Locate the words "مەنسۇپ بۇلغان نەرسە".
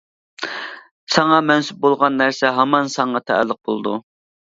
1.49-2.51